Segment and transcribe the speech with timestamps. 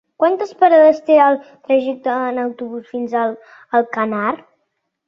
[0.21, 3.31] Quantes parades té el trajecte en autobús fins a
[3.83, 4.29] Alcanar?